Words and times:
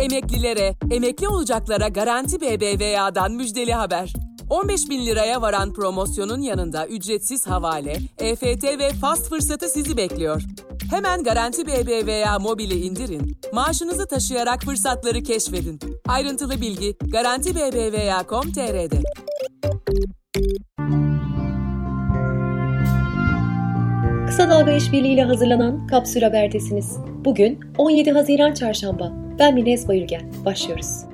Emeklilere, 0.00 0.74
emekli 0.90 1.28
olacaklara 1.28 1.88
Garanti 1.88 2.40
BBVA'dan 2.40 3.32
müjdeli 3.32 3.72
haber. 3.72 4.12
15 4.50 4.90
bin 4.90 5.06
liraya 5.06 5.42
varan 5.42 5.72
promosyonun 5.72 6.40
yanında 6.40 6.86
ücretsiz 6.86 7.46
havale, 7.46 7.96
EFT 8.18 8.64
ve 8.64 8.90
fast 9.00 9.28
fırsatı 9.28 9.68
sizi 9.68 9.96
bekliyor. 9.96 10.42
Hemen 10.90 11.22
Garanti 11.22 11.66
BBVA 11.66 12.38
mobili 12.38 12.74
indirin, 12.74 13.40
maaşınızı 13.52 14.06
taşıyarak 14.06 14.62
fırsatları 14.62 15.22
keşfedin. 15.22 15.80
Ayrıntılı 16.08 16.60
bilgi 16.60 16.96
Garanti 17.12 17.54
BBVA.com.tr'de. 17.54 19.02
Kısa 24.26 24.50
Dalga 24.50 24.72
İşbirliği 24.72 25.22
hazırlanan 25.22 25.86
Kapsül 25.86 26.22
Haber'desiniz. 26.22 26.98
Bugün 27.24 27.60
17 27.78 28.10
Haziran 28.10 28.54
Çarşamba. 28.54 29.29
Ben 29.40 29.54
Minez 29.54 29.88
Bayülgen. 29.88 30.22
Başlıyoruz. 30.44 31.04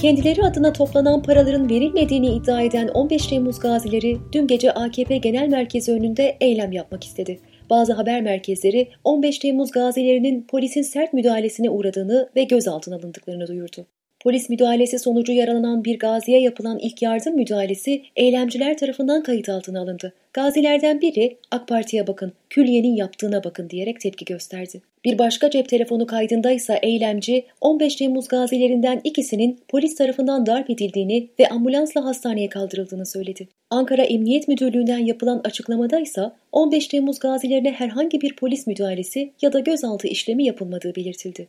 Kendileri 0.00 0.42
adına 0.42 0.72
toplanan 0.72 1.22
paraların 1.22 1.70
verilmediğini 1.70 2.26
iddia 2.26 2.62
eden 2.62 2.88
15 2.88 3.26
Temmuz 3.26 3.58
gazileri 3.58 4.18
dün 4.32 4.46
gece 4.46 4.72
AKP 4.72 5.16
Genel 5.16 5.48
Merkezi 5.48 5.92
önünde 5.92 6.36
eylem 6.40 6.72
yapmak 6.72 7.04
istedi. 7.04 7.40
Bazı 7.70 7.92
haber 7.92 8.22
merkezleri 8.22 8.88
15 9.04 9.38
Temmuz 9.38 9.70
gazilerinin 9.70 10.46
polisin 10.46 10.82
sert 10.82 11.12
müdahalesine 11.12 11.70
uğradığını 11.70 12.28
ve 12.36 12.44
gözaltına 12.44 12.96
alındıklarını 12.96 13.46
duyurdu. 13.46 13.86
Polis 14.24 14.48
müdahalesi 14.48 14.98
sonucu 14.98 15.32
yaralanan 15.32 15.84
bir 15.84 15.98
gaziye 15.98 16.40
yapılan 16.40 16.78
ilk 16.78 17.02
yardım 17.02 17.34
müdahalesi 17.34 18.02
eylemciler 18.16 18.78
tarafından 18.78 19.22
kayıt 19.22 19.48
altına 19.48 19.80
alındı. 19.80 20.12
Gazilerden 20.32 21.00
biri 21.00 21.36
AK 21.50 21.68
Parti'ye 21.68 22.06
bakın, 22.06 22.32
külliyenin 22.50 22.96
yaptığına 22.96 23.44
bakın 23.44 23.70
diyerek 23.70 24.00
tepki 24.00 24.24
gösterdi. 24.24 24.82
Bir 25.04 25.18
başka 25.18 25.50
cep 25.50 25.68
telefonu 25.68 26.06
kaydında 26.06 26.50
ise 26.50 26.78
eylemci 26.82 27.44
15 27.60 27.96
Temmuz 27.96 28.28
gazilerinden 28.28 29.00
ikisinin 29.04 29.58
polis 29.68 29.94
tarafından 29.94 30.46
darp 30.46 30.70
edildiğini 30.70 31.28
ve 31.38 31.48
ambulansla 31.48 32.04
hastaneye 32.04 32.48
kaldırıldığını 32.48 33.06
söyledi. 33.06 33.48
Ankara 33.70 34.02
Emniyet 34.02 34.48
Müdürlüğü'nden 34.48 34.98
yapılan 34.98 35.40
açıklamada 35.44 36.00
ise 36.00 36.22
15 36.52 36.88
Temmuz 36.88 37.18
gazilerine 37.18 37.70
herhangi 37.70 38.20
bir 38.20 38.36
polis 38.36 38.66
müdahalesi 38.66 39.32
ya 39.42 39.52
da 39.52 39.60
gözaltı 39.60 40.08
işlemi 40.08 40.44
yapılmadığı 40.44 40.94
belirtildi. 40.94 41.48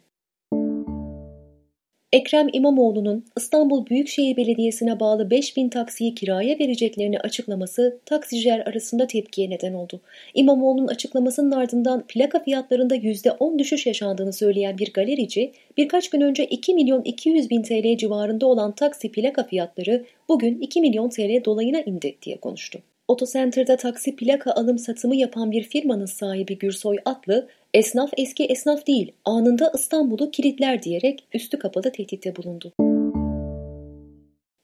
Ekrem 2.16 2.47
İmamoğlu'nun 2.53 3.25
İstanbul 3.38 3.85
Büyükşehir 3.85 4.38
Belediyesi'ne 4.38 4.99
bağlı 4.99 5.30
5000 5.30 5.69
taksiyi 5.69 6.16
kiraya 6.16 6.59
vereceklerini 6.59 7.19
açıklaması 7.19 7.99
taksiciler 8.05 8.59
arasında 8.59 9.08
tepkiye 9.08 9.49
neden 9.49 9.73
oldu. 9.73 10.02
İmamoğlu'nun 10.33 10.88
açıklamasının 10.88 11.52
ardından 11.52 12.03
plaka 12.08 12.43
fiyatlarında 12.43 12.95
%10 12.95 13.59
düşüş 13.59 13.86
yaşandığını 13.86 14.33
söyleyen 14.33 14.77
bir 14.77 14.93
galerici, 14.93 15.52
birkaç 15.77 16.09
gün 16.09 16.21
önce 16.21 16.45
2 16.45 16.73
milyon 16.73 17.02
200 17.02 17.49
bin 17.49 17.63
TL 17.63 17.97
civarında 17.97 18.45
olan 18.45 18.71
taksi 18.71 19.11
plaka 19.11 19.43
fiyatları 19.43 20.05
bugün 20.30 20.61
2 20.61 20.81
milyon 20.81 21.09
TL 21.09 21.45
dolayına 21.45 21.81
indi 21.81 22.16
diye 22.21 22.38
konuştu. 22.38 22.80
Otocenter'da 23.08 23.78
taksi 23.78 24.16
plaka 24.16 24.52
alım 24.52 24.78
satımı 24.78 25.16
yapan 25.16 25.52
bir 25.52 25.64
firmanın 25.64 26.06
sahibi 26.06 26.58
Gürsoy 26.58 26.98
Atlı, 27.06 27.48
esnaf 27.73 28.09
eski 28.17 28.45
esnaf 28.45 28.88
değil, 28.88 29.11
anında 29.25 29.72
İstanbul'u 29.75 30.31
kilitler 30.31 30.84
diyerek 30.84 31.28
üstü 31.33 31.59
kapalı 31.59 31.92
tehditte 31.92 32.36
bulundu. 32.36 32.94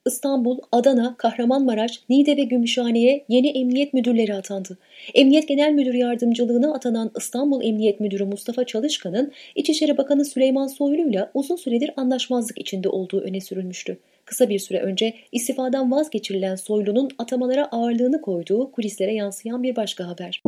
İstanbul, 0.06 0.58
Adana, 0.72 1.14
Kahramanmaraş, 1.18 2.00
Niğde 2.08 2.36
ve 2.36 2.42
Gümüşhane'ye 2.42 3.24
yeni 3.28 3.48
emniyet 3.48 3.94
müdürleri 3.94 4.34
atandı. 4.34 4.78
Emniyet 5.14 5.48
Genel 5.48 5.72
Müdür 5.72 5.94
Yardımcılığına 5.94 6.74
atanan 6.74 7.10
İstanbul 7.18 7.64
Emniyet 7.64 8.00
Müdürü 8.00 8.24
Mustafa 8.24 8.64
Çalışkan'ın 8.64 9.32
İçişleri 9.54 9.98
Bakanı 9.98 10.24
Süleyman 10.24 10.66
Soylu'yla 10.66 11.30
uzun 11.34 11.56
süredir 11.56 11.90
anlaşmazlık 11.96 12.58
içinde 12.58 12.88
olduğu 12.88 13.20
öne 13.20 13.40
sürülmüştü. 13.40 13.98
Kısa 14.24 14.48
bir 14.48 14.58
süre 14.58 14.80
önce 14.80 15.14
istifadan 15.32 15.92
vazgeçirilen 15.92 16.56
Soylu'nun 16.56 17.08
atamalara 17.18 17.64
ağırlığını 17.64 18.20
koyduğu 18.20 18.72
kulislere 18.72 19.14
yansıyan 19.14 19.62
bir 19.62 19.76
başka 19.76 20.08
haber. 20.08 20.42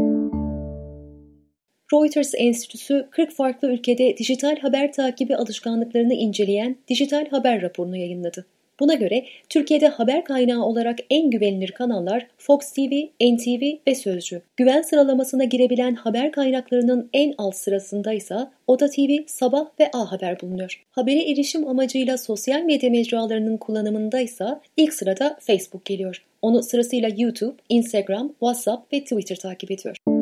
Reuters 1.93 2.35
Enstitüsü 2.39 3.09
40 3.11 3.33
farklı 3.33 3.69
ülkede 3.73 4.17
dijital 4.17 4.57
haber 4.57 4.93
takibi 4.93 5.37
alışkanlıklarını 5.37 6.15
inceleyen 6.15 6.77
dijital 6.89 7.27
haber 7.31 7.63
raporunu 7.63 7.97
yayınladı. 7.97 8.47
Buna 8.81 8.95
göre 8.95 9.25
Türkiye'de 9.49 9.89
haber 9.89 10.25
kaynağı 10.25 10.65
olarak 10.65 10.99
en 11.11 11.31
güvenilir 11.31 11.71
kanallar 11.71 12.27
Fox 12.39 12.73
TV, 12.73 12.93
NTV 13.21 13.63
ve 13.87 13.95
Sözcü. 13.95 14.43
Güven 14.57 14.83
sıralamasına 14.83 15.45
girebilen 15.45 15.95
haber 15.95 16.33
kaynaklarının 16.33 17.11
en 17.13 17.35
alt 17.39 17.57
sırasında 17.57 18.13
ise 18.13 18.37
Oda 18.67 18.91
TV, 18.91 19.11
Sabah 19.27 19.67
ve 19.81 19.91
A 19.93 20.13
Haber 20.13 20.41
bulunuyor. 20.41 20.85
Habere 20.91 21.31
erişim 21.31 21.69
amacıyla 21.69 22.19
sosyal 22.19 22.61
medya 22.61 22.91
mecralarının 22.91 23.57
kullanımında 23.57 24.21
ise 24.21 24.45
ilk 24.77 24.95
sırada 24.95 25.37
Facebook 25.41 25.85
geliyor. 25.85 26.25
Onu 26.43 26.63
sırasıyla 26.63 27.09
YouTube, 27.17 27.57
Instagram, 27.69 28.29
WhatsApp 28.29 28.93
ve 28.93 29.01
Twitter 29.01 29.37
takip 29.37 29.71
ediyor. 29.71 30.14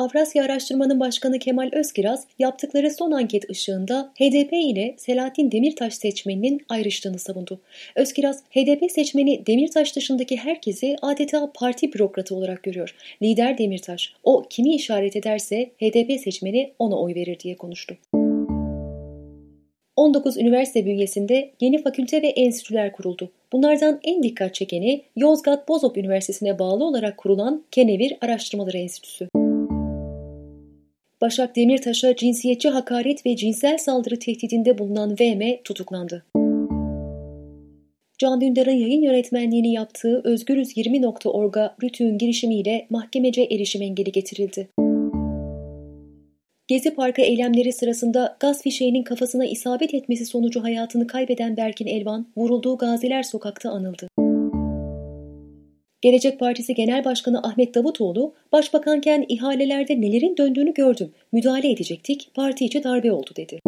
Avrasya 0.00 0.44
Araştırma'nın 0.44 1.00
başkanı 1.00 1.38
Kemal 1.38 1.70
Özkiraz 1.72 2.26
yaptıkları 2.38 2.90
son 2.90 3.10
anket 3.10 3.50
ışığında 3.50 4.12
HDP 4.14 4.52
ile 4.52 4.94
Selahattin 4.98 5.52
Demirtaş 5.52 5.94
seçmeninin 5.94 6.60
ayrıştığını 6.68 7.18
savundu. 7.18 7.60
Özkiraz, 7.96 8.42
HDP 8.50 8.90
seçmeni 8.90 9.46
Demirtaş 9.46 9.96
dışındaki 9.96 10.36
herkesi 10.36 10.96
adeta 11.02 11.52
parti 11.54 11.92
bürokratı 11.92 12.34
olarak 12.34 12.62
görüyor. 12.62 12.94
Lider 13.22 13.58
Demirtaş, 13.58 14.12
o 14.24 14.44
kimi 14.50 14.74
işaret 14.74 15.16
ederse 15.16 15.70
HDP 15.80 16.20
seçmeni 16.20 16.72
ona 16.78 17.00
oy 17.00 17.14
verir 17.14 17.38
diye 17.40 17.56
konuştu. 17.56 17.96
19 19.96 20.36
üniversite 20.36 20.86
bünyesinde 20.86 21.50
yeni 21.60 21.82
fakülte 21.82 22.22
ve 22.22 22.28
enstitüler 22.28 22.92
kuruldu. 22.92 23.30
Bunlardan 23.52 24.00
en 24.04 24.22
dikkat 24.22 24.54
çekeni 24.54 25.02
Yozgat 25.16 25.68
Bozok 25.68 25.96
Üniversitesi'ne 25.96 26.58
bağlı 26.58 26.84
olarak 26.84 27.16
kurulan 27.16 27.64
Kenevir 27.70 28.16
Araştırmaları 28.20 28.78
Enstitüsü. 28.78 29.28
Başak 31.20 31.56
Demirtaş'a 31.56 32.16
cinsiyetçi 32.16 32.68
hakaret 32.68 33.26
ve 33.26 33.36
cinsel 33.36 33.78
saldırı 33.78 34.18
tehdidinde 34.18 34.78
bulunan 34.78 35.16
VM 35.20 35.62
tutuklandı. 35.64 36.24
Can 38.18 38.40
Dündar'ın 38.40 38.70
yayın 38.70 39.02
yönetmenliğini 39.02 39.72
yaptığı 39.72 40.20
Özgürüz20.org'a 40.24 41.76
Rütü'nün 41.82 42.18
girişimiyle 42.18 42.86
mahkemece 42.90 43.42
erişim 43.42 43.82
engeli 43.82 44.12
getirildi. 44.12 44.68
Gezi 46.68 46.94
Parkı 46.94 47.22
eylemleri 47.22 47.72
sırasında 47.72 48.36
gaz 48.40 48.62
fişeğinin 48.62 49.02
kafasına 49.02 49.46
isabet 49.46 49.94
etmesi 49.94 50.26
sonucu 50.26 50.62
hayatını 50.62 51.06
kaybeden 51.06 51.56
Berkin 51.56 51.86
Elvan, 51.86 52.26
vurulduğu 52.36 52.76
Gaziler 52.76 53.22
Sokak'ta 53.22 53.70
anıldı. 53.70 54.29
Gelecek 56.02 56.40
Partisi 56.40 56.74
Genel 56.74 57.04
Başkanı 57.04 57.42
Ahmet 57.42 57.74
Davutoğlu, 57.74 58.34
başbakanken 58.52 59.24
ihalelerde 59.28 60.00
nelerin 60.00 60.36
döndüğünü 60.36 60.74
gördüm, 60.74 61.12
müdahale 61.32 61.70
edecektik, 61.70 62.30
parti 62.34 62.64
içi 62.64 62.84
darbe 62.84 63.12
oldu 63.12 63.30
dedi. 63.36 63.60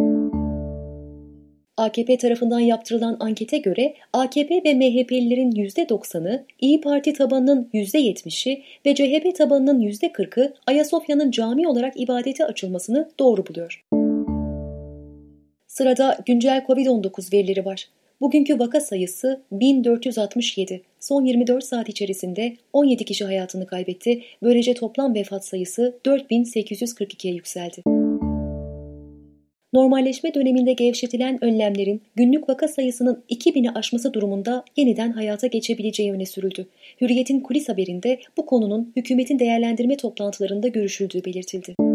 AKP 1.76 2.16
tarafından 2.16 2.60
yaptırılan 2.60 3.16
ankete 3.20 3.58
göre 3.58 3.94
AKP 4.12 4.62
ve 4.64 4.74
MHP'lilerin 4.74 5.50
%90'ı, 5.50 6.44
İyi 6.60 6.80
Parti 6.80 7.12
tabanının 7.12 7.70
%70'i 7.74 8.62
ve 8.86 8.94
CHP 8.94 9.36
tabanının 9.36 9.80
%40'ı 9.80 10.54
Ayasofya'nın 10.66 11.30
cami 11.30 11.68
olarak 11.68 12.00
ibadete 12.00 12.44
açılmasını 12.44 13.10
doğru 13.18 13.46
buluyor. 13.46 13.84
Sırada 15.66 16.18
güncel 16.26 16.64
COVID-19 16.68 17.32
verileri 17.32 17.64
var. 17.64 17.88
Bugünkü 18.22 18.58
vaka 18.58 18.80
sayısı 18.80 19.42
1467. 19.52 20.82
Son 21.00 21.24
24 21.24 21.64
saat 21.64 21.88
içerisinde 21.88 22.56
17 22.72 23.04
kişi 23.04 23.24
hayatını 23.24 23.66
kaybetti. 23.66 24.22
Böylece 24.42 24.74
toplam 24.74 25.14
vefat 25.14 25.44
sayısı 25.46 25.98
4842'ye 26.04 27.34
yükseldi. 27.34 27.82
Normalleşme 29.72 30.34
döneminde 30.34 30.72
gevşetilen 30.72 31.44
önlemlerin 31.44 32.02
günlük 32.16 32.48
vaka 32.48 32.68
sayısının 32.68 33.24
2000'i 33.30 33.70
aşması 33.74 34.12
durumunda 34.12 34.64
yeniden 34.76 35.12
hayata 35.12 35.46
geçebileceği 35.46 36.12
öne 36.12 36.26
sürüldü. 36.26 36.66
Hürriyet'in 37.00 37.40
kulis 37.40 37.68
haberinde 37.68 38.20
bu 38.36 38.46
konunun 38.46 38.92
hükümetin 38.96 39.38
değerlendirme 39.38 39.96
toplantılarında 39.96 40.68
görüşüldüğü 40.68 41.24
belirtildi. 41.24 41.91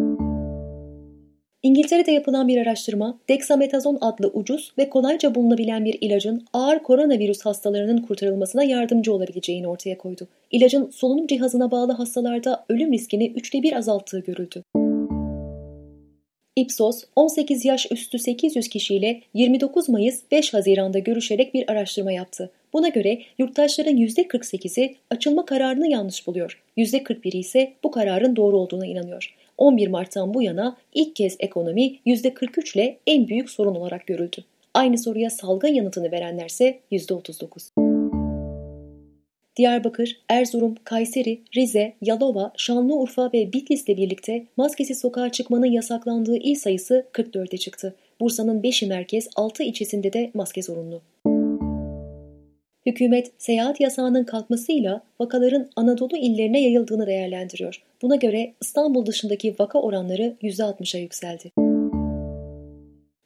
İngiltere'de 1.64 2.12
yapılan 2.12 2.48
bir 2.48 2.58
araştırma, 2.58 3.20
dexametazon 3.30 3.98
adlı 4.02 4.28
ucuz 4.28 4.72
ve 4.78 4.90
kolayca 4.90 5.36
bulunabilen 5.36 5.86
bir 5.86 5.98
ilacın 6.02 6.46
ağır 6.54 6.80
koronavirüs 6.80 7.42
hastalarının 7.42 7.98
kurtarılmasına 7.98 8.64
yardımcı 8.64 9.14
olabileceğini 9.14 9.68
ortaya 9.68 9.98
koydu. 9.98 10.28
İlacın 10.52 10.90
solunum 10.90 11.28
cihazına 11.28 11.72
bağlı 11.72 11.92
hastalarda 11.92 12.66
ölüm 12.70 12.94
riskini 12.94 13.32
üçte 13.32 13.64
bir 13.64 13.74
azalttığı 13.74 14.20
görüldü. 14.20 14.64
Ipsos, 16.56 17.04
18 17.16 17.66
yaş 17.66 17.92
üstü 17.92 18.20
800 18.20 18.70
kişiyle 18.70 19.22
29 19.34 19.90
Mayıs 19.90 20.22
5 20.32 20.54
Haziran'da 20.54 21.00
görüşerek 21.00 21.54
bir 21.54 21.72
araştırma 21.72 22.12
yaptı. 22.12 22.52
Buna 22.74 22.88
göre 22.88 23.22
yurttaşların 23.38 23.98
%48'i 23.98 24.96
açılma 25.12 25.46
kararını 25.46 25.88
yanlış 25.88 26.28
buluyor. 26.28 26.64
%41'i 26.78 27.40
ise 27.40 27.74
bu 27.84 27.92
kararın 27.92 28.36
doğru 28.36 28.58
olduğuna 28.58 28.86
inanıyor. 28.86 29.36
11 29.58 29.88
Mart'tan 29.88 30.34
bu 30.34 30.42
yana 30.42 30.78
ilk 30.94 31.16
kez 31.16 31.36
ekonomi 31.40 31.96
%43 32.06 32.76
ile 32.76 32.98
en 33.08 33.28
büyük 33.28 33.50
sorun 33.50 33.76
olarak 33.76 34.08
görüldü. 34.08 34.44
Aynı 34.74 34.98
soruya 34.98 35.30
salgın 35.30 35.74
yanıtını 35.74 36.12
verenlerse 36.12 36.80
%39. 36.92 37.98
Diyarbakır, 39.58 40.20
Erzurum, 40.30 40.76
Kayseri, 40.84 41.42
Rize, 41.56 41.94
Yalova, 42.02 42.52
Şanlıurfa 42.58 43.30
ve 43.34 43.54
Bitlis'le 43.54 43.88
birlikte 43.88 44.46
maskesiz 44.58 45.00
sokağa 45.00 45.32
çıkmanın 45.32 45.66
yasaklandığı 45.66 46.38
il 46.38 46.56
sayısı 46.56 47.06
44'e 47.14 47.58
çıktı. 47.58 47.96
Bursa'nın 48.20 48.62
5'i 48.62 48.88
merkez, 48.88 49.30
6 49.36 49.64
ilçesinde 49.64 50.14
de 50.14 50.32
maske 50.34 50.62
zorunlu. 50.62 51.02
Hükümet 52.88 53.32
seyahat 53.38 53.82
yasağının 53.82 54.24
kalkmasıyla 54.24 55.02
vakaların 55.20 55.70
Anadolu 55.76 56.18
illerine 56.18 56.62
yayıldığını 56.62 57.08
değerlendiriyor. 57.08 57.84
Buna 58.02 58.16
göre 58.16 58.54
İstanbul 58.62 59.06
dışındaki 59.06 59.56
vaka 59.60 59.82
oranları 59.82 60.36
%60'a 60.42 61.00
yükseldi. 61.00 61.52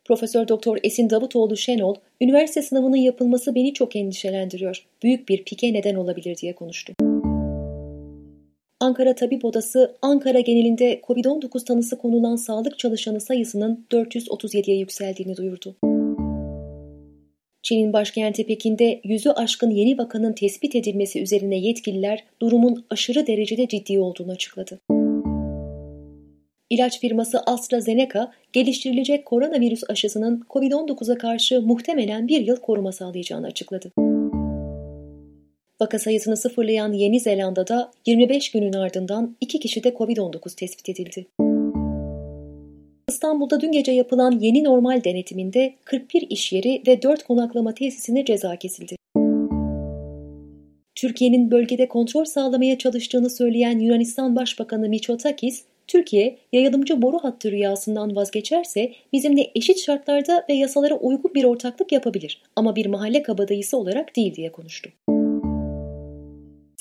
Profesör 0.05 0.47
Doktor 0.47 0.77
Esin 0.83 1.09
Davutoğlu 1.09 1.57
Şenol, 1.57 1.95
üniversite 2.21 2.61
sınavının 2.61 2.97
yapılması 2.97 3.55
beni 3.55 3.73
çok 3.73 3.95
endişelendiriyor. 3.95 4.85
Büyük 5.03 5.29
bir 5.29 5.43
pike 5.43 5.73
neden 5.73 5.95
olabilir 5.95 6.37
diye 6.37 6.53
konuştu. 6.55 6.93
Ankara 8.79 9.15
Tabip 9.15 9.45
Odası, 9.45 9.95
Ankara 10.01 10.39
genelinde 10.39 11.01
COVID-19 11.07 11.65
tanısı 11.65 11.97
konulan 11.97 12.35
sağlık 12.35 12.79
çalışanı 12.79 13.21
sayısının 13.21 13.85
437'ye 13.91 14.77
yükseldiğini 14.77 15.37
duyurdu. 15.37 15.75
Çin'in 17.63 17.93
başkenti 17.93 18.45
Pekin'de 18.45 19.01
yüzü 19.03 19.29
aşkın 19.29 19.69
yeni 19.69 19.97
vakanın 19.97 20.33
tespit 20.33 20.75
edilmesi 20.75 21.21
üzerine 21.21 21.57
yetkililer 21.57 22.23
durumun 22.41 22.85
aşırı 22.89 23.27
derecede 23.27 23.67
ciddi 23.67 23.99
olduğunu 23.99 24.31
açıkladı. 24.31 24.79
İlaç 26.69 26.99
firması 26.99 27.39
AstraZeneca, 27.39 28.31
geliştirilecek 28.53 29.25
koronavirüs 29.25 29.83
aşısının 29.89 30.43
COVID-19'a 30.49 31.17
karşı 31.17 31.61
muhtemelen 31.61 32.27
bir 32.27 32.41
yıl 32.41 32.55
koruma 32.55 32.91
sağlayacağını 32.91 33.47
açıkladı. 33.47 33.91
Vaka 35.81 35.99
sayısını 35.99 36.37
sıfırlayan 36.37 36.93
Yeni 36.93 37.19
Zelanda'da 37.19 37.91
25 38.05 38.51
günün 38.51 38.73
ardından 38.73 39.37
2 39.41 39.59
kişide 39.59 39.89
COVID-19 39.89 40.55
tespit 40.55 40.89
edildi. 40.89 41.50
İstanbul'da 43.11 43.61
dün 43.61 43.71
gece 43.71 43.91
yapılan 43.91 44.31
yeni 44.31 44.63
normal 44.63 45.03
denetiminde 45.03 45.73
41 45.85 46.27
iş 46.29 46.53
yeri 46.53 46.81
ve 46.87 47.01
4 47.01 47.23
konaklama 47.23 47.73
tesisine 47.73 48.25
ceza 48.25 48.55
kesildi. 48.55 48.95
Türkiye'nin 50.95 51.51
bölgede 51.51 51.87
kontrol 51.87 52.25
sağlamaya 52.25 52.77
çalıştığını 52.77 53.29
söyleyen 53.29 53.79
Yunanistan 53.79 54.35
Başbakanı 54.35 54.89
Mitsotakis, 54.89 55.63
Türkiye 55.87 56.37
yayılımcı 56.53 57.01
boru 57.01 57.19
hattı 57.19 57.51
rüyasından 57.51 58.15
vazgeçerse 58.15 58.91
bizimle 59.13 59.51
eşit 59.55 59.79
şartlarda 59.79 60.45
ve 60.49 60.53
yasalara 60.53 60.95
uygun 60.95 61.33
bir 61.33 61.43
ortaklık 61.43 61.91
yapabilir 61.91 62.41
ama 62.55 62.75
bir 62.75 62.85
mahalle 62.85 63.23
kabadayısı 63.23 63.77
olarak 63.77 64.15
değil 64.15 64.35
diye 64.35 64.51
konuştu. 64.51 64.89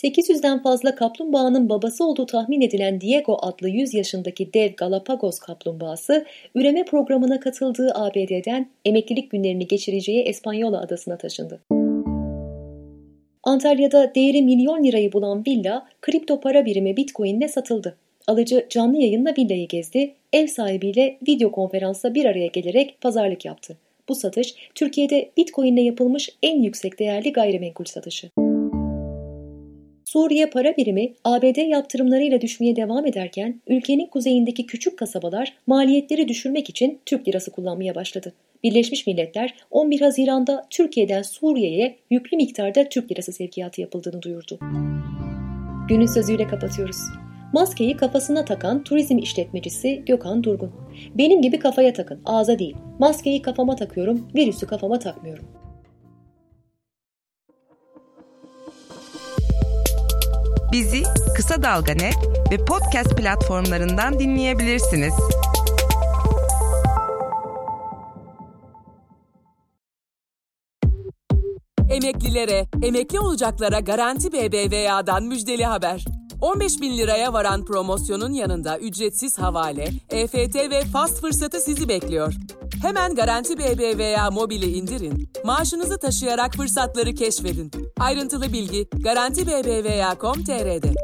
800'den 0.05 0.63
fazla 0.63 0.95
kaplumbağanın 0.95 1.69
babası 1.69 2.05
olduğu 2.05 2.27
tahmin 2.27 2.61
edilen 2.61 3.01
Diego 3.01 3.39
adlı 3.43 3.69
100 3.69 3.95
yaşındaki 3.95 4.53
dev 4.55 4.73
Galapagos 4.77 5.39
kaplumbağası 5.39 6.27
üreme 6.55 6.85
programına 6.85 7.41
katıldığı 7.41 7.91
ABD'den 7.95 8.71
emeklilik 8.85 9.31
günlerini 9.31 9.67
geçireceği 9.67 10.23
Espanyola 10.23 10.81
adasına 10.81 11.17
taşındı. 11.17 11.61
Antalya'da 13.45 14.15
değeri 14.15 14.43
milyon 14.43 14.85
lirayı 14.85 15.13
bulan 15.13 15.45
villa 15.47 15.89
kripto 16.01 16.41
para 16.41 16.67
birimi 16.67 16.97
Bitcoin 16.97 17.39
ile 17.39 17.49
satıldı. 17.49 17.97
Alıcı 18.27 18.67
canlı 18.71 18.97
yayınla 18.97 19.35
villayı 19.39 19.69
gezdi, 19.69 20.15
ev 20.33 20.47
sahibiyle 20.47 21.19
video 21.29 21.53
konferansa 21.53 22.15
bir 22.15 22.25
araya 22.25 22.47
gelerek 22.47 23.01
pazarlık 23.01 23.45
yaptı. 23.45 23.77
Bu 24.09 24.15
satış 24.15 24.55
Türkiye'de 24.75 25.31
Bitcoin 25.37 25.77
ile 25.77 25.83
yapılmış 25.83 26.31
en 26.43 26.63
yüksek 26.63 26.99
değerli 26.99 27.33
gayrimenkul 27.33 27.85
satışı. 27.85 28.31
Suriye 30.13 30.47
para 30.47 30.77
birimi 30.77 31.13
ABD 31.25 31.69
yaptırımlarıyla 31.69 32.41
düşmeye 32.41 32.77
devam 32.77 33.07
ederken 33.07 33.61
ülkenin 33.67 34.07
kuzeyindeki 34.07 34.67
küçük 34.67 34.99
kasabalar 34.99 35.57
maliyetleri 35.67 36.29
düşürmek 36.29 36.71
için 36.71 37.01
Türk 37.07 37.29
lirası 37.29 37.51
kullanmaya 37.51 37.95
başladı. 37.95 38.33
Birleşmiş 38.63 39.07
Milletler 39.07 39.55
11 39.71 40.01
Haziran'da 40.01 40.67
Türkiye'den 40.71 41.23
Suriye'ye 41.23 41.97
yüklü 42.11 42.37
miktarda 42.37 42.89
Türk 42.89 43.13
lirası 43.13 43.33
sevkiyatı 43.33 43.81
yapıldığını 43.81 44.23
duyurdu. 44.23 44.59
Günün 45.89 46.07
sözüyle 46.07 46.47
kapatıyoruz. 46.47 46.99
Maskeyi 47.53 47.97
kafasına 47.97 48.45
takan 48.45 48.85
turizm 48.85 49.19
işletmecisi 49.19 50.03
Gökhan 50.07 50.45
Durgun. 50.45 50.73
Benim 51.15 51.43
gibi 51.43 51.59
kafaya 51.59 51.93
takın, 51.93 52.21
ağza 52.25 52.59
değil. 52.59 52.77
Maskeyi 52.99 53.43
kafama 53.43 53.77
takıyorum, 53.77 54.29
virüsü 54.35 54.67
kafama 54.67 54.99
takmıyorum. 54.99 55.45
Bizi 60.73 61.03
Kısa 61.37 61.63
Dalga 61.63 61.93
Net 61.93 62.17
ve 62.51 62.65
podcast 62.65 63.17
platformlarından 63.17 64.19
dinleyebilirsiniz. 64.19 65.15
Emeklilere, 71.91 72.67
emekli 72.83 73.21
olacaklara 73.21 73.81
Garanti 73.81 74.33
BBVA'dan 74.33 75.25
müjdeli 75.25 75.65
haber. 75.65 76.05
15 76.41 76.81
bin 76.81 76.99
liraya 76.99 77.33
varan 77.33 77.65
promosyonun 77.65 78.33
yanında 78.33 78.79
ücretsiz 78.79 79.39
havale, 79.39 79.89
EFT 80.11 80.55
ve 80.55 80.85
fast 80.85 81.21
fırsatı 81.21 81.61
sizi 81.61 81.89
bekliyor. 81.89 82.35
Hemen 82.83 83.15
Garanti 83.15 83.59
BBVA 83.59 84.31
mobili 84.31 84.67
indirin, 84.73 85.33
maaşınızı 85.45 85.99
taşıyarak 85.99 86.55
fırsatları 86.55 87.15
keşfedin. 87.15 87.71
Ayrıntılı 88.01 88.53
bilgi 88.53 88.89
Garanti 88.91 89.47
BBVA.com.tr'de. 89.47 90.95